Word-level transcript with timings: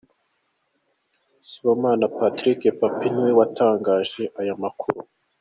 Sibomana 1.49 2.05
Patrick 2.17 2.61
Pappy 2.79 3.07
ni 3.11 3.21
we 3.25 3.31
watangaje 3.39 4.23
aya 4.39 4.53
makuru. 4.63 4.99